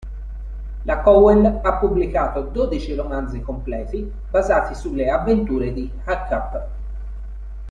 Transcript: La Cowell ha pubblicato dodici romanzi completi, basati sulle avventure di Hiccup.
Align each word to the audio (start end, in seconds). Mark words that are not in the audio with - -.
La 0.85 1.01
Cowell 1.03 1.59
ha 1.61 1.73
pubblicato 1.77 2.41
dodici 2.51 2.95
romanzi 2.95 3.39
completi, 3.39 4.11
basati 4.31 4.73
sulle 4.73 5.11
avventure 5.11 5.71
di 5.73 5.83
Hiccup. 5.83 6.67